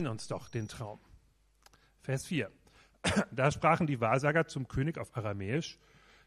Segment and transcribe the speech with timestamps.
[0.00, 0.98] ihn uns doch, den Traum.
[2.00, 2.50] Vers 4.
[3.30, 5.78] Da sprachen die Wahrsager zum König auf Aramäisch,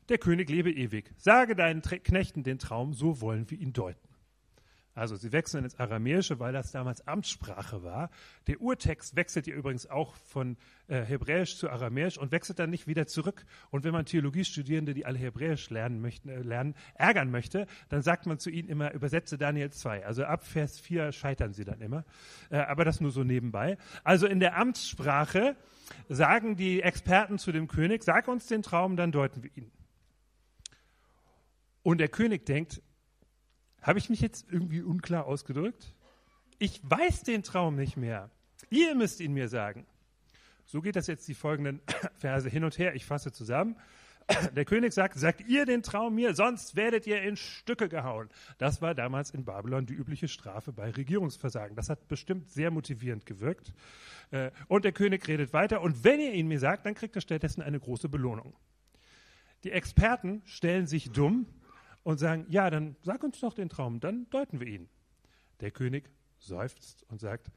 [0.09, 1.11] der König lebe ewig.
[1.17, 4.12] Sage deinen Knechten den Traum, so wollen wir ihn deuten.
[4.95, 8.11] Also sie wechseln ins Aramäische, weil das damals Amtssprache war.
[8.45, 10.55] Der Urtext wechselt ja übrigens auch von
[10.87, 13.45] äh, Hebräisch zu Aramäisch und wechselt dann nicht wieder zurück.
[13.71, 18.27] Und wenn man Theologiestudierende, die alle Hebräisch lernen möchten, äh, lernen, ärgern möchte, dann sagt
[18.27, 20.05] man zu ihnen immer, übersetze Daniel 2.
[20.05, 22.05] Also ab Vers 4 scheitern sie dann immer.
[22.51, 23.77] Äh, aber das nur so nebenbei.
[24.03, 25.55] Also in der Amtssprache
[26.07, 29.71] sagen die Experten zu dem König, sag uns den Traum, dann deuten wir ihn.
[31.81, 32.81] Und der König denkt,
[33.83, 35.93] habe ich mich jetzt irgendwie unklar ausgedrückt?
[36.57, 38.29] Ich weiß den Traum nicht mehr.
[38.69, 39.85] Ihr müsst ihn mir sagen.
[40.65, 41.81] So geht das jetzt die folgenden
[42.15, 42.95] Verse hin und her.
[42.95, 43.75] Ich fasse zusammen.
[44.55, 48.29] Der König sagt, sagt ihr den Traum mir, sonst werdet ihr in Stücke gehauen.
[48.57, 51.75] Das war damals in Babylon die übliche Strafe bei Regierungsversagen.
[51.75, 53.73] Das hat bestimmt sehr motivierend gewirkt.
[54.31, 55.81] Äh, und der König redet weiter.
[55.81, 58.55] Und wenn ihr ihn mir sagt, dann kriegt er stattdessen eine große Belohnung.
[59.63, 61.45] Die Experten stellen sich dumm
[62.03, 64.89] und sagen, ja, dann sag uns doch den Traum, dann deuten wir ihn.
[65.61, 67.51] Der König seufzt und sagt,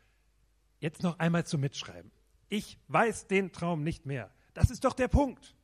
[0.79, 2.11] jetzt noch einmal zum Mitschreiben.
[2.49, 4.31] Ich weiß den Traum nicht mehr.
[4.55, 5.57] Das ist doch der Punkt.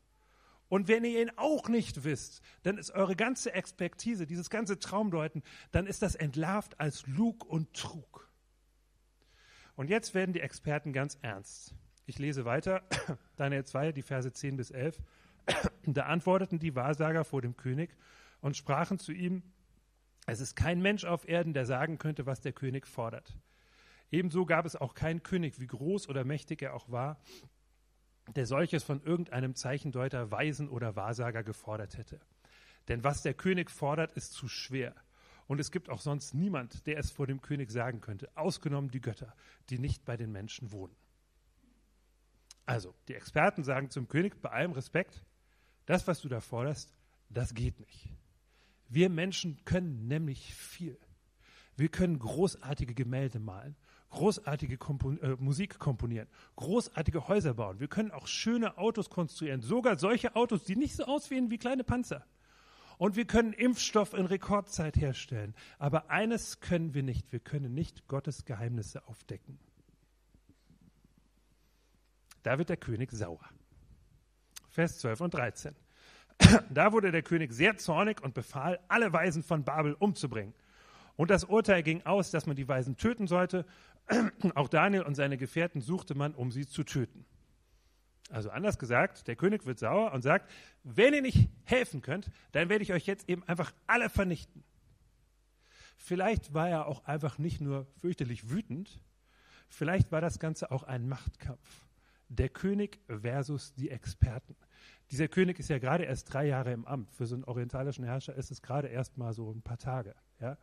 [0.68, 5.42] Und wenn ihr ihn auch nicht wisst, dann ist eure ganze Expertise, dieses ganze Traumdeuten,
[5.70, 8.28] dann ist das entlarvt als Lug und Trug.
[9.76, 11.74] Und jetzt werden die Experten ganz ernst.
[12.06, 12.82] Ich lese weiter,
[13.36, 14.98] Daniel 2, die Verse 10 bis 11.
[15.84, 17.96] Da antworteten die Wahrsager vor dem König
[18.42, 19.42] und sprachen zu ihm,
[20.26, 23.38] es ist kein Mensch auf Erden, der sagen könnte, was der König fordert.
[24.10, 27.18] Ebenso gab es auch keinen König, wie groß oder mächtig er auch war,
[28.36, 32.20] der solches von irgendeinem Zeichendeuter, Weisen oder Wahrsager gefordert hätte.
[32.88, 34.94] Denn was der König fordert, ist zu schwer.
[35.46, 39.00] Und es gibt auch sonst niemand, der es vor dem König sagen könnte, ausgenommen die
[39.00, 39.34] Götter,
[39.70, 40.94] die nicht bei den Menschen wohnen.
[42.64, 45.24] Also, die Experten sagen zum König bei allem Respekt,
[45.86, 46.94] das, was du da forderst,
[47.28, 48.08] das geht nicht.
[48.92, 50.98] Wir Menschen können nämlich viel.
[51.76, 53.74] Wir können großartige Gemälde malen,
[54.10, 57.80] großartige Kompon äh, Musik komponieren, großartige Häuser bauen.
[57.80, 61.84] Wir können auch schöne Autos konstruieren, sogar solche Autos, die nicht so aussehen wie kleine
[61.84, 62.26] Panzer.
[62.98, 65.54] Und wir können Impfstoff in Rekordzeit herstellen.
[65.78, 67.32] Aber eines können wir nicht.
[67.32, 69.58] Wir können nicht Gottes Geheimnisse aufdecken.
[72.42, 73.40] Da wird der König sauer.
[74.68, 75.74] Vers 12 und 13.
[76.70, 80.54] Da wurde der König sehr zornig und befahl, alle Weisen von Babel umzubringen.
[81.16, 83.66] Und das Urteil ging aus, dass man die Weisen töten sollte.
[84.54, 87.24] Auch Daniel und seine Gefährten suchte man, um sie zu töten.
[88.30, 90.50] Also anders gesagt, der König wird sauer und sagt,
[90.84, 94.64] wenn ihr nicht helfen könnt, dann werde ich euch jetzt eben einfach alle vernichten.
[95.98, 99.02] Vielleicht war er auch einfach nicht nur fürchterlich wütend,
[99.68, 101.86] vielleicht war das Ganze auch ein Machtkampf.
[102.28, 104.56] Der König versus die Experten.
[105.12, 107.12] Dieser König ist ja gerade erst drei Jahre im Amt.
[107.12, 110.14] Für so einen orientalischen Herrscher ist es gerade erst mal so ein paar Tage.
[110.40, 110.56] Ja?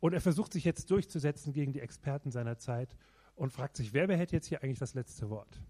[0.00, 2.96] Und er versucht sich jetzt durchzusetzen gegen die Experten seiner Zeit
[3.34, 5.60] und fragt sich, wer behält jetzt hier eigentlich das letzte Wort?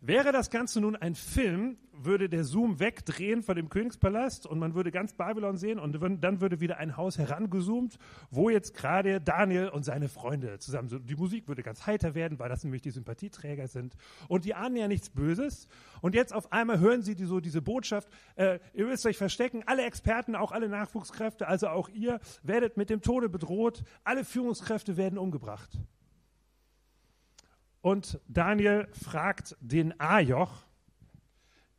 [0.00, 4.74] Wäre das Ganze nun ein Film, würde der Zoom wegdrehen von dem Königspalast und man
[4.74, 7.98] würde ganz Babylon sehen und dann würde wieder ein Haus herangezoomt,
[8.30, 11.10] wo jetzt gerade Daniel und seine Freunde zusammen sind.
[11.10, 13.96] Die Musik würde ganz heiter werden, weil das nämlich die Sympathieträger sind.
[14.28, 15.66] Und die ahnen ja nichts Böses.
[16.00, 19.64] Und jetzt auf einmal hören sie die, so diese Botschaft, äh, ihr müsst euch verstecken,
[19.66, 24.96] alle Experten, auch alle Nachwuchskräfte, also auch ihr, werdet mit dem Tode bedroht, alle Führungskräfte
[24.96, 25.80] werden umgebracht.
[27.80, 30.64] Und Daniel fragt den Ajoch,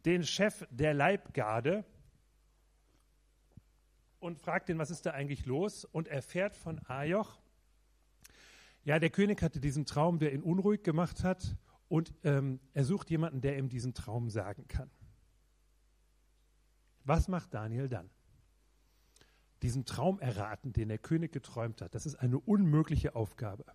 [0.06, 1.86] den Chef der Leibgarde,
[4.20, 5.86] und fragt ihn, was ist da eigentlich los?
[5.86, 7.40] Und erfährt von Ajoch,
[8.84, 11.56] ja, der König hatte diesen Traum, der ihn unruhig gemacht hat,
[11.90, 14.92] und ähm, er sucht jemanden, der ihm diesen Traum sagen kann.
[17.04, 18.10] Was macht Daniel dann?
[19.64, 23.66] Diesen Traum erraten, den der König geträumt hat, das ist eine unmögliche Aufgabe.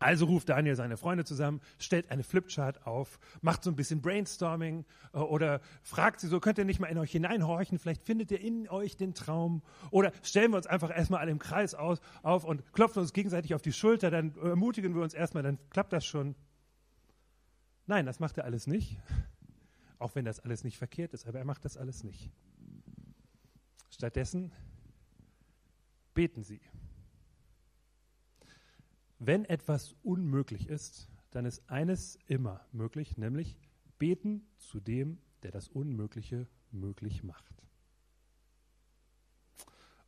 [0.00, 4.86] Also ruft Daniel seine Freunde zusammen, stellt eine Flipchart auf, macht so ein bisschen Brainstorming
[5.12, 8.40] äh, oder fragt sie so, könnt ihr nicht mal in euch hineinhorchen, vielleicht findet ihr
[8.40, 9.62] in euch den Traum.
[9.90, 13.54] Oder stellen wir uns einfach erstmal alle im Kreis aus, auf und klopfen uns gegenseitig
[13.54, 16.34] auf die Schulter, dann ermutigen wir uns erstmal, dann klappt das schon.
[17.86, 18.98] Nein, das macht er alles nicht.
[19.98, 22.30] Auch wenn das alles nicht verkehrt ist, aber er macht das alles nicht.
[23.90, 24.50] Stattdessen
[26.14, 26.62] beten sie.
[29.22, 33.58] Wenn etwas unmöglich ist, dann ist eines immer möglich, nämlich
[33.98, 37.54] beten zu dem, der das Unmögliche möglich macht.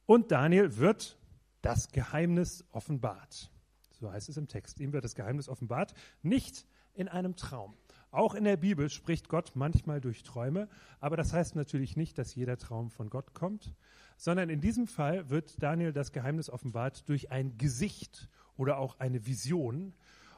[0.07, 1.19] Und Daniel wird
[1.61, 3.51] das Geheimnis offenbart.
[3.93, 4.81] So heißt es im Text.
[4.81, 5.93] Ihm wird das Geheimnis offenbart,
[6.23, 7.77] nicht in einem Traum.
[8.11, 10.69] Auch in der Bibel spricht Gott manchmal durch Träume,
[11.01, 13.75] aber das heißt natürlich nicht, dass jeder Traum von Gott kommt,
[14.17, 18.29] sondern in diesem Fall wird Daniel das Geheimnis offenbart durch ein Gesicht
[18.63, 19.93] oder auch eine Vision.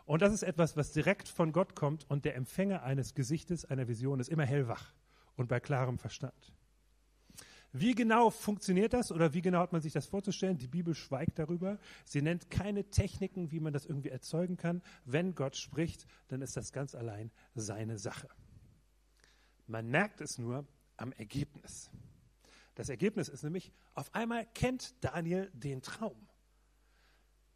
[0.06, 3.86] Und das ist etwas, was direkt von Gott kommt und der Empfänger eines Gesichtes, einer
[3.86, 4.94] Vision ist immer hellwach
[5.36, 6.54] und bei klarem Verstand.
[7.70, 10.56] Wie genau funktioniert das oder wie genau hat man sich das vorzustellen?
[10.56, 11.78] Die Bibel schweigt darüber.
[12.06, 14.80] Sie nennt keine Techniken, wie man das irgendwie erzeugen kann.
[15.04, 18.28] Wenn Gott spricht, dann ist das ganz allein seine Sache.
[19.66, 20.66] Man merkt es nur
[20.96, 21.90] am Ergebnis.
[22.74, 26.16] Das Ergebnis ist nämlich, auf einmal kennt Daniel den Traum.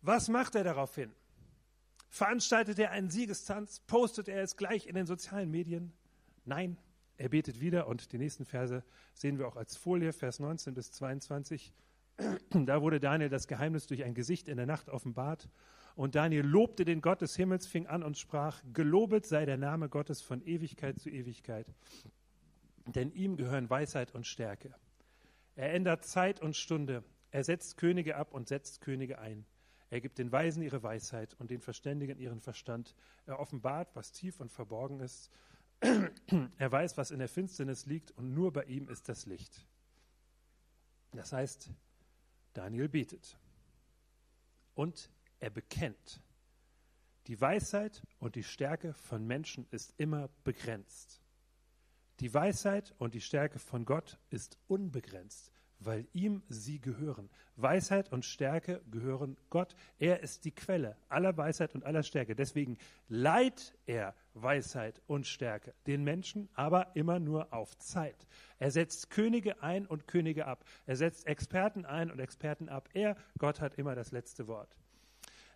[0.01, 1.13] Was macht er daraufhin?
[2.09, 3.81] Veranstaltet er einen Siegestanz?
[3.81, 5.93] Postet er es gleich in den sozialen Medien?
[6.45, 6.79] Nein,
[7.17, 10.93] er betet wieder und die nächsten Verse sehen wir auch als Folie, Vers 19 bis
[10.93, 11.73] 22.
[12.51, 15.49] Da wurde Daniel das Geheimnis durch ein Gesicht in der Nacht offenbart.
[15.95, 19.89] Und Daniel lobte den Gott des Himmels, fing an und sprach, Gelobet sei der Name
[19.89, 21.75] Gottes von Ewigkeit zu Ewigkeit,
[22.87, 24.73] denn ihm gehören Weisheit und Stärke.
[25.57, 27.03] Er ändert Zeit und Stunde,
[27.33, 29.45] er setzt Könige ab und setzt Könige ein.
[29.91, 32.95] Er gibt den Weisen ihre Weisheit und den Verständigen ihren Verstand.
[33.27, 35.31] Er offenbart, was tief und verborgen ist
[36.59, 39.67] er weiß, was in der Finsternis liegt und nur bei ihm ist das Licht.
[41.13, 41.71] Das heißt,
[42.53, 43.39] Daniel betet
[44.75, 46.21] und er bekennt.
[47.29, 51.21] Die Weisheit und die Stärke von Menschen ist immer begrenzt.
[52.21, 57.29] Die Weisheit und die Stärke von Gott ist unbegrenzt weil ihm sie gehören.
[57.57, 59.75] Weisheit und Stärke gehören Gott.
[59.99, 62.35] Er ist die Quelle aller Weisheit und aller Stärke.
[62.35, 62.79] Deswegen
[63.09, 68.27] leiht er Weisheit und Stärke den Menschen, aber immer nur auf Zeit.
[68.59, 70.65] Er setzt Könige ein und Könige ab.
[70.87, 72.89] Er setzt Experten ein und Experten ab.
[72.93, 74.77] Er, Gott, hat immer das letzte Wort.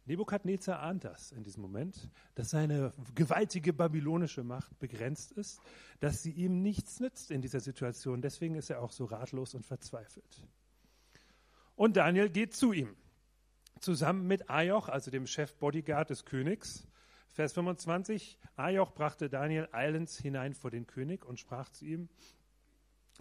[0.05, 5.61] Nebukadnezar ahnt das in diesem Moment, dass seine gewaltige babylonische Macht begrenzt ist,
[6.01, 8.21] dass sie ihm nichts nützt in dieser Situation.
[8.21, 10.43] Deswegen ist er auch so ratlos und verzweifelt.
[11.77, 12.97] Und Daniel geht zu ihm,
[13.81, 16.87] zusammen mit Ajoch, also dem Chef Bodyguard des Königs.
[17.31, 22.09] Vers 25, Ajoch brachte Daniel eilends hinein vor den König und sprach zu ihm,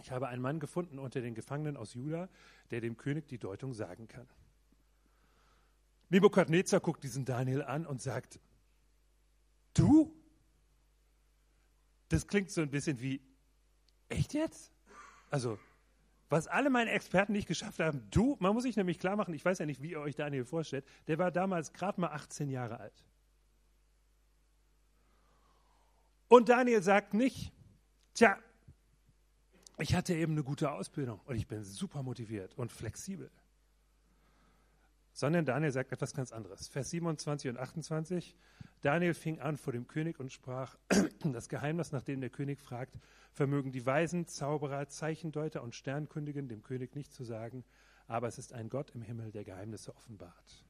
[0.02, 2.28] ich habe einen Mann gefunden unter den Gefangenen aus Juda,
[2.70, 4.26] der dem König die Deutung sagen kann.
[6.12, 8.38] Nebukadnezar guckt diesen Daniel an und sagt,
[9.72, 10.14] du?
[12.10, 13.22] Das klingt so ein bisschen wie,
[14.10, 14.70] echt jetzt?
[15.30, 15.58] Also,
[16.28, 19.42] was alle meine Experten nicht geschafft haben, du, man muss sich nämlich klar machen, ich
[19.42, 22.78] weiß ja nicht, wie ihr euch Daniel vorstellt, der war damals gerade mal 18 Jahre
[22.78, 23.04] alt.
[26.28, 27.54] Und Daniel sagt nicht,
[28.12, 28.38] tja,
[29.78, 33.30] ich hatte eben eine gute Ausbildung und ich bin super motiviert und flexibel
[35.12, 36.68] sondern Daniel sagt etwas ganz anderes.
[36.68, 38.36] Vers 27 und 28.
[38.80, 40.76] Daniel fing an vor dem König und sprach,
[41.24, 42.98] das Geheimnis, nach dem der König fragt,
[43.32, 47.64] vermögen die Weisen, Zauberer, Zeichendeuter und Sternkündigen dem König nicht zu sagen,
[48.06, 50.64] aber es ist ein Gott im Himmel, der Geheimnisse offenbart.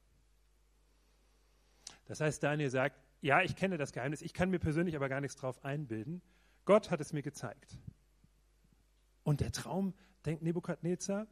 [2.06, 5.20] Das heißt, Daniel sagt, ja, ich kenne das Geheimnis, ich kann mir persönlich aber gar
[5.20, 6.20] nichts drauf einbilden.
[6.64, 7.78] Gott hat es mir gezeigt.
[9.22, 9.94] Und der Traum,
[10.26, 11.26] denkt Nebukadnezar,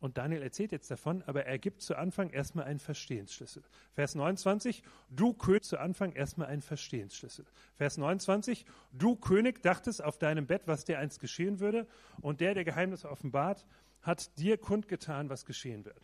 [0.00, 3.62] und Daniel erzählt jetzt davon, aber er gibt zu Anfang erstmal einen Verstehensschlüssel.
[3.92, 7.44] Vers 29, du König, zu Anfang erstmal einen Verstehensschlüssel.
[7.76, 11.86] Vers 29, du König dachtest auf deinem Bett, was dir einst geschehen würde,
[12.22, 13.66] und der, der Geheimnisse offenbart,
[14.00, 16.00] hat dir kundgetan, was geschehen wird.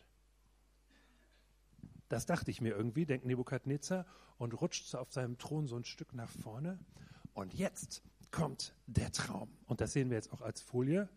[2.09, 4.05] Das dachte ich mir irgendwie, denkt Nebukadnezar
[4.37, 6.79] und rutscht auf seinem Thron so ein Stück nach vorne.
[7.33, 9.49] Und jetzt kommt der Traum.
[9.65, 11.09] Und das sehen wir jetzt auch als Folie.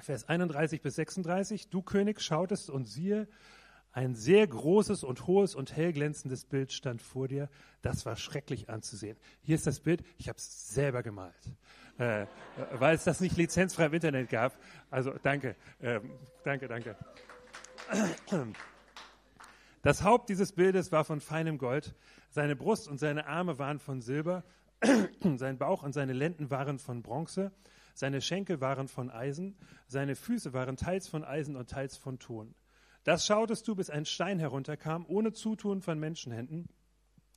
[0.00, 3.26] Vers 31 bis 36, du König schautest und siehe,
[3.90, 7.48] ein sehr großes und hohes und hellglänzendes Bild stand vor dir.
[7.82, 9.16] Das war schrecklich anzusehen.
[9.40, 10.04] Hier ist das Bild.
[10.18, 11.34] Ich habe es selber gemalt,
[11.98, 12.26] äh,
[12.74, 14.56] weil es das nicht lizenzfrei im Internet gab.
[14.88, 16.00] Also danke, äh,
[16.44, 16.96] danke, danke.
[19.82, 21.96] Das Haupt dieses Bildes war von feinem Gold.
[22.30, 24.44] Seine Brust und seine Arme waren von Silber.
[25.36, 27.50] Sein Bauch und seine Lenden waren von Bronze.
[27.98, 29.56] Seine Schenkel waren von Eisen,
[29.88, 32.54] seine Füße waren teils von Eisen und teils von Ton.
[33.02, 36.68] Das schautest du, bis ein Stein herunterkam, ohne Zutun von Menschenhänden.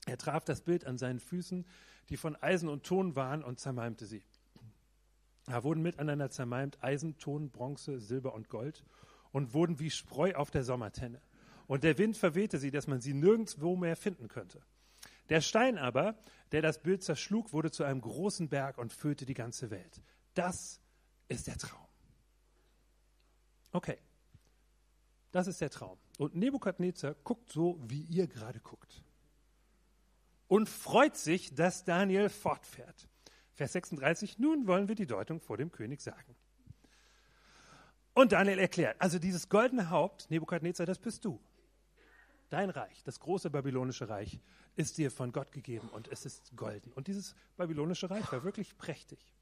[0.06, 1.66] Er traf das Bild an seinen Füßen,
[2.10, 4.22] die von Eisen und Ton waren, und zermalmte sie.
[5.48, 8.86] Da wurden miteinander zermalmt Eisen, Ton, Bronze, Silber und Gold
[9.32, 11.24] und wurden wie Spreu auf der Sommertenne.
[11.66, 14.62] Und der Wind verwehte sie, dass man sie nirgendwo mehr finden könnte.
[15.30, 16.14] Der Stein aber,
[16.52, 20.04] der das Bild zerschlug, wurde zu einem großen Berg und füllte die ganze Welt.
[20.34, 20.80] Das
[21.28, 21.88] ist der Traum.
[23.72, 23.98] Okay,
[25.32, 25.98] das ist der Traum.
[26.18, 29.04] Und Nebukadnezar guckt so, wie ihr gerade guckt.
[30.48, 33.08] Und freut sich, dass Daniel fortfährt.
[33.54, 36.36] Vers 36, nun wollen wir die Deutung vor dem König sagen.
[38.14, 41.40] Und Daniel erklärt, also dieses goldene Haupt, Nebukadnezar, das bist du.
[42.50, 44.42] Dein Reich, das große babylonische Reich,
[44.76, 46.92] ist dir von Gott gegeben und es ist golden.
[46.92, 49.34] Und dieses babylonische Reich war wirklich prächtig.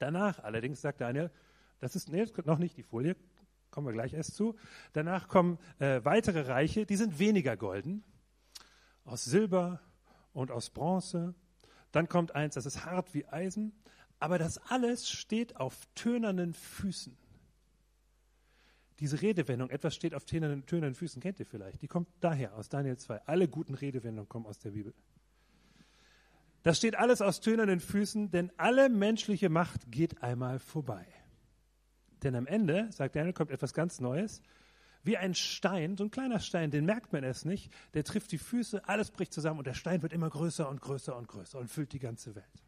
[0.00, 1.30] Danach allerdings sagt Daniel,
[1.78, 3.16] das ist nee, noch nicht die Folie,
[3.70, 4.56] kommen wir gleich erst zu.
[4.94, 8.02] Danach kommen äh, weitere Reiche, die sind weniger golden,
[9.04, 9.80] aus Silber
[10.32, 11.34] und aus Bronze.
[11.92, 13.72] Dann kommt eins, das ist hart wie Eisen,
[14.18, 17.16] aber das alles steht auf tönernen Füßen.
[19.00, 21.82] Diese Redewendung, etwas steht auf tönernen, tönernen Füßen, kennt ihr vielleicht.
[21.82, 23.26] Die kommt daher, aus Daniel 2.
[23.26, 24.94] Alle guten Redewendungen kommen aus der Bibel.
[26.62, 31.06] Das steht alles aus tönernen Füßen, denn alle menschliche Macht geht einmal vorbei.
[32.22, 34.42] Denn am Ende, sagt Daniel, kommt etwas ganz Neues.
[35.02, 38.38] Wie ein Stein, so ein kleiner Stein, den merkt man es nicht, der trifft die
[38.38, 41.68] Füße, alles bricht zusammen und der Stein wird immer größer und größer und größer und
[41.68, 42.62] füllt die ganze Welt.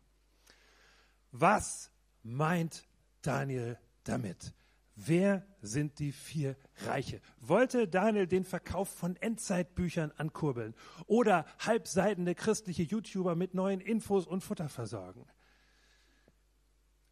[1.30, 1.90] Was
[2.22, 2.84] meint
[3.20, 4.54] Daniel damit?
[4.94, 6.56] Wer sind die vier
[6.87, 7.20] Reiche?
[7.40, 10.75] Wollte Daniel den Verkauf von Endzeitbüchern ankurbeln
[11.06, 15.26] oder halbseitende christliche YouTuber mit neuen Infos und Futter versorgen?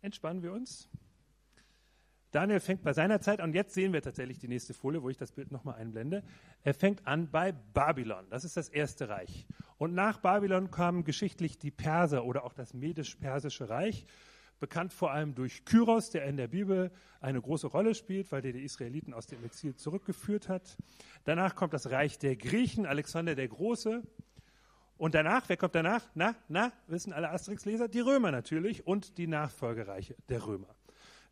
[0.02, 0.88] Entspannen wir uns.
[2.32, 5.16] Daniel fängt bei seiner Zeit, und jetzt sehen wir tatsächlich die nächste Folie, wo ich
[5.16, 6.22] das Bild nochmal einblende.
[6.62, 8.26] Er fängt an bei Babylon.
[8.30, 9.46] Das ist das erste Reich.
[9.78, 14.06] Und nach Babylon kamen geschichtlich die Perser oder auch das medisch-persische Reich
[14.60, 18.52] bekannt vor allem durch Kyros, der in der Bibel eine große Rolle spielt, weil der
[18.52, 20.76] die Israeliten aus dem Exil zurückgeführt hat.
[21.24, 24.02] Danach kommt das Reich der Griechen, Alexander der Große.
[24.96, 26.04] Und danach, wer kommt danach?
[26.14, 27.88] Na, na, wissen alle Asterix-Leser?
[27.88, 30.74] Die Römer natürlich und die Nachfolgereiche der Römer.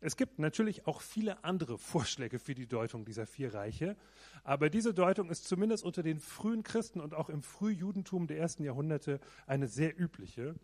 [0.01, 3.97] Es gibt natürlich auch viele andere Vorschläge für die Deutung dieser vier Reiche,
[4.45, 8.63] aber diese Deutung ist zumindest unter den frühen Christen und auch im Frühjudentum der ersten
[8.63, 10.55] Jahrhunderte eine sehr übliche.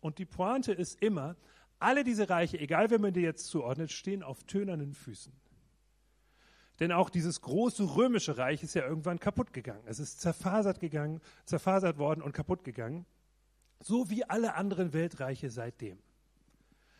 [0.00, 1.36] Und die Pointe ist immer,
[1.78, 5.32] alle diese Reiche, egal wer man die jetzt zuordnet, stehen auf tönernen Füßen.
[6.80, 9.84] Denn auch dieses große römische Reich ist ja irgendwann kaputt gegangen.
[9.86, 13.06] Es ist zerfasert gegangen, zerfasert worden und kaputt gegangen.
[13.80, 15.98] So wie alle anderen Weltreiche seitdem.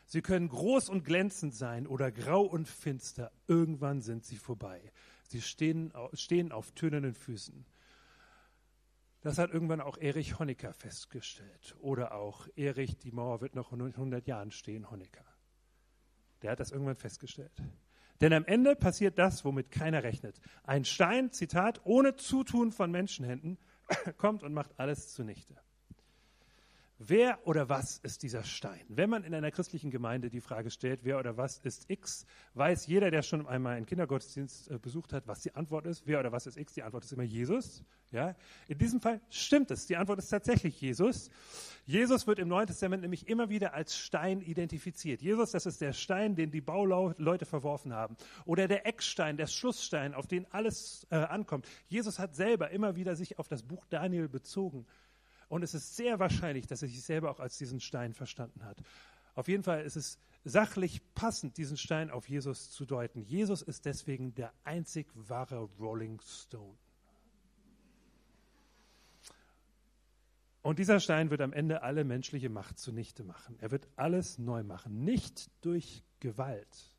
[0.06, 3.32] Sie können groß und glänzend sein oder grau und finster.
[3.48, 4.80] Irgendwann sind sie vorbei.
[5.28, 7.64] Sie stehen, stehen auf tönernen Füßen.
[9.24, 11.74] Das hat irgendwann auch Erich Honecker festgestellt.
[11.80, 15.24] Oder auch Erich, die Mauer wird noch in 100 Jahren stehen, Honecker.
[16.42, 17.62] Der hat das irgendwann festgestellt.
[18.20, 20.38] Denn am Ende passiert das, womit keiner rechnet.
[20.62, 23.56] Ein Stein, Zitat, ohne Zutun von Menschenhänden,
[24.18, 25.56] kommt und macht alles zunichte.
[27.06, 28.80] Wer oder was ist dieser Stein?
[28.88, 32.86] Wenn man in einer christlichen Gemeinde die Frage stellt, wer oder was ist X, weiß
[32.86, 36.06] jeder, der schon einmal einen Kindergottesdienst äh, besucht hat, was die Antwort ist.
[36.06, 36.72] Wer oder was ist X?
[36.72, 37.84] Die Antwort ist immer Jesus.
[38.10, 38.34] Ja?
[38.68, 39.86] In diesem Fall stimmt es.
[39.86, 41.28] Die Antwort ist tatsächlich Jesus.
[41.84, 45.20] Jesus wird im Neuen Testament nämlich immer wieder als Stein identifiziert.
[45.20, 48.16] Jesus, das ist der Stein, den die Bauleute verworfen haben.
[48.46, 51.68] Oder der Eckstein, der Schlussstein, auf den alles äh, ankommt.
[51.86, 54.86] Jesus hat selber immer wieder sich auf das Buch Daniel bezogen
[55.48, 58.82] und es ist sehr wahrscheinlich, dass er sich selber auch als diesen Stein verstanden hat.
[59.34, 63.22] Auf jeden Fall ist es sachlich passend, diesen Stein auf Jesus zu deuten.
[63.22, 66.78] Jesus ist deswegen der einzig wahre Rolling Stone.
[70.62, 73.56] Und dieser Stein wird am Ende alle menschliche Macht zunichte machen.
[73.60, 75.04] Er wird alles neu machen.
[75.04, 76.94] Nicht durch Gewalt,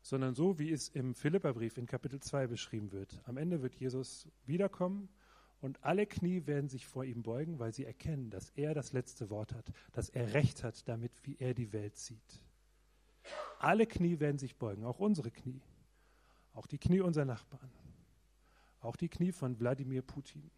[0.00, 3.20] sondern so, wie es im Philipperbrief in Kapitel 2 beschrieben wird.
[3.26, 5.10] Am Ende wird Jesus wiederkommen
[5.60, 9.30] und alle Knie werden sich vor ihm beugen, weil sie erkennen, dass er das letzte
[9.30, 12.42] Wort hat, dass er Recht hat damit, wie er die Welt sieht.
[13.58, 15.60] Alle Knie werden sich beugen, auch unsere Knie,
[16.54, 17.70] auch die Knie unserer Nachbarn,
[18.80, 20.50] auch die Knie von Wladimir Putin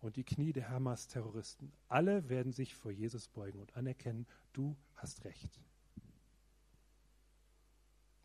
[0.00, 1.72] und die Knie der Hamas-Terroristen.
[1.88, 5.60] Alle werden sich vor Jesus beugen und anerkennen, du hast Recht.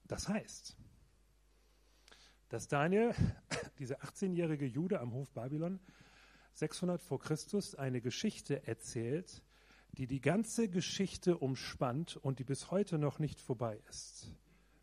[0.08, 0.76] Das heißt,
[2.56, 3.14] dass Daniel,
[3.80, 5.78] dieser 18-jährige Jude am Hof Babylon,
[6.54, 9.44] 600 vor Christus eine Geschichte erzählt,
[9.98, 14.32] die die ganze Geschichte umspannt und die bis heute noch nicht vorbei ist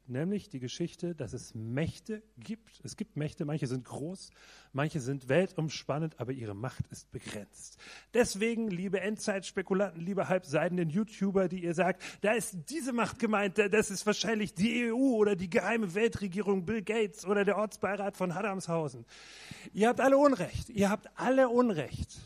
[0.08, 2.80] nämlich die Geschichte, dass es Mächte gibt.
[2.84, 4.30] Es gibt Mächte, manche sind groß,
[4.72, 7.78] manche sind weltumspannend, aber ihre Macht ist begrenzt.
[8.14, 13.90] Deswegen, liebe Endzeitspekulanten, liebe halbseidenen YouTuber, die ihr sagt, da ist diese Macht gemeint, das
[13.90, 19.04] ist wahrscheinlich die EU oder die geheime Weltregierung Bill Gates oder der Ortsbeirat von Hadamshausen.
[19.72, 20.68] Ihr habt alle Unrecht.
[20.70, 22.20] Ihr habt alle Unrecht.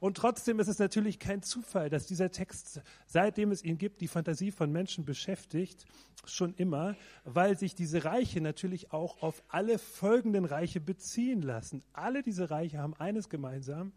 [0.00, 4.08] Und trotzdem ist es natürlich kein Zufall, dass dieser Text, seitdem es ihn gibt, die
[4.08, 5.86] Fantasie von Menschen beschäftigt,
[6.24, 11.82] schon immer, weil sich diese Reiche natürlich auch auf alle folgenden Reiche beziehen lassen.
[11.92, 13.92] Alle diese Reiche haben eines gemeinsam,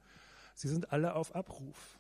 [0.56, 2.00] sie sind alle auf Abruf.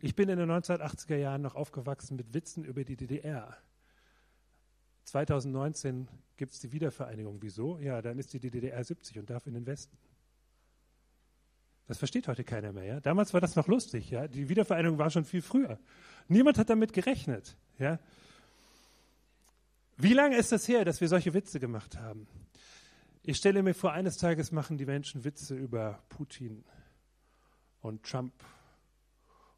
[0.00, 3.56] Ich bin in den 1980er Jahren noch aufgewachsen mit Witzen über die DDR.
[5.04, 7.38] 2019 gibt es die Wiedervereinigung.
[7.40, 7.78] Wieso?
[7.78, 9.96] Ja, dann ist die DDR 70 und darf in den Westen.
[11.88, 12.84] Das versteht heute keiner mehr.
[12.84, 13.00] Ja?
[13.00, 14.10] Damals war das noch lustig.
[14.10, 14.28] Ja?
[14.28, 15.78] Die Wiedervereinigung war schon viel früher.
[16.28, 17.56] Niemand hat damit gerechnet.
[17.78, 17.98] Ja?
[19.96, 22.28] Wie lange ist das her, dass wir solche Witze gemacht haben?
[23.22, 26.62] Ich stelle mir vor, eines Tages machen die Menschen Witze über Putin
[27.80, 28.34] und Trump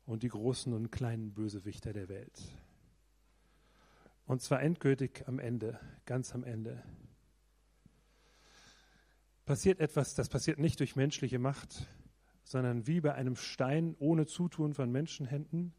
[0.06, 2.40] und die großen und kleinen Bösewichter der Welt.
[4.26, 6.80] Und zwar endgültig am Ende, ganz am Ende.
[9.46, 11.88] Passiert etwas, das passiert nicht durch menschliche Macht,
[12.50, 15.72] sondern wie bei einem Stein ohne Zutun von Menschenhänden,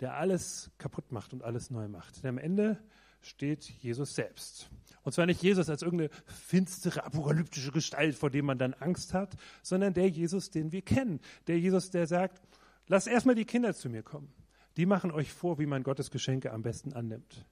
[0.00, 2.22] der alles kaputt macht und alles neu macht.
[2.22, 2.78] Denn am Ende
[3.22, 4.68] steht Jesus selbst.
[5.02, 9.34] Und zwar nicht Jesus als irgendeine finstere, apokalyptische Gestalt, vor dem man dann Angst hat,
[9.62, 11.20] sondern der Jesus, den wir kennen.
[11.46, 12.42] Der Jesus, der sagt,
[12.86, 14.30] lasst erstmal die Kinder zu mir kommen.
[14.76, 17.46] Die machen euch vor, wie man Gottes Geschenke am besten annimmt.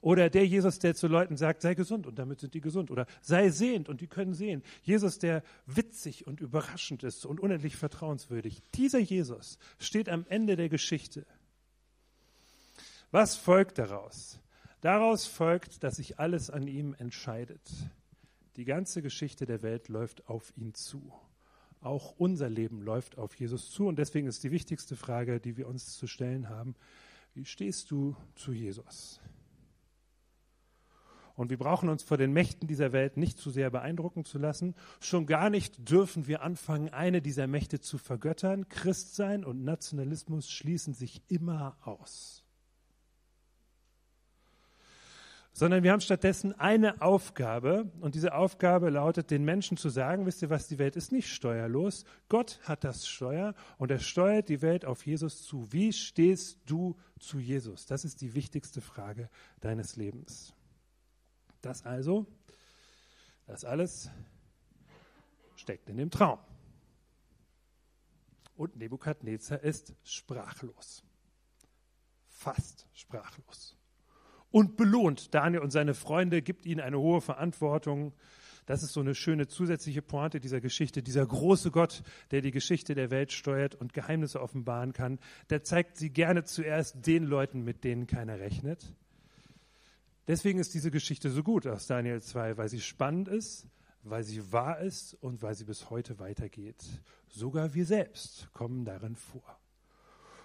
[0.00, 2.90] Oder der Jesus, der zu Leuten sagt, sei gesund und damit sind die gesund.
[2.90, 4.62] Oder sei sehend und die können sehen.
[4.82, 8.62] Jesus, der witzig und überraschend ist und unendlich vertrauenswürdig.
[8.74, 11.26] Dieser Jesus steht am Ende der Geschichte.
[13.10, 14.38] Was folgt daraus?
[14.80, 17.60] Daraus folgt, dass sich alles an ihm entscheidet.
[18.56, 21.12] Die ganze Geschichte der Welt läuft auf ihn zu.
[21.82, 23.86] Auch unser Leben läuft auf Jesus zu.
[23.86, 26.74] Und deswegen ist die wichtigste Frage, die wir uns zu stellen haben,
[27.34, 29.20] wie stehst du zu Jesus?
[31.40, 34.74] Und wir brauchen uns vor den Mächten dieser Welt nicht zu sehr beeindrucken zu lassen.
[35.00, 38.68] Schon gar nicht dürfen wir anfangen, eine dieser Mächte zu vergöttern.
[38.68, 42.44] Christsein und Nationalismus schließen sich immer aus.
[45.54, 50.42] Sondern wir haben stattdessen eine Aufgabe und diese Aufgabe lautet, den Menschen zu sagen, wisst
[50.42, 52.04] ihr was, die Welt ist nicht steuerlos.
[52.28, 55.72] Gott hat das Steuer und er steuert die Welt auf Jesus zu.
[55.72, 57.86] Wie stehst du zu Jesus?
[57.86, 59.30] Das ist die wichtigste Frage
[59.62, 60.54] deines Lebens.
[61.62, 62.26] Das also,
[63.46, 64.10] das alles
[65.56, 66.38] steckt in dem Traum.
[68.56, 71.02] Und Nebukadnezar ist sprachlos.
[72.28, 73.76] Fast sprachlos.
[74.50, 78.12] Und belohnt Daniel und seine Freunde, gibt ihnen eine hohe Verantwortung.
[78.66, 81.02] Das ist so eine schöne zusätzliche Pointe dieser Geschichte.
[81.02, 85.18] Dieser große Gott, der die Geschichte der Welt steuert und Geheimnisse offenbaren kann,
[85.50, 88.94] der zeigt sie gerne zuerst den Leuten, mit denen keiner rechnet.
[90.30, 93.66] Deswegen ist diese Geschichte so gut aus Daniel 2, weil sie spannend ist,
[94.04, 96.84] weil sie wahr ist und weil sie bis heute weitergeht.
[97.26, 99.58] Sogar wir selbst kommen darin vor.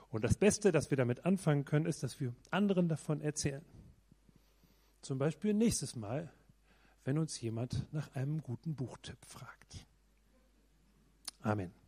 [0.10, 3.64] Und das Beste, das wir damit anfangen können, ist, dass wir anderen davon erzählen.
[5.04, 6.34] Zum Beispiel nächstes Mal,
[7.04, 9.86] wenn uns jemand nach einem guten Buchtipp fragt.
[11.42, 11.85] Amen.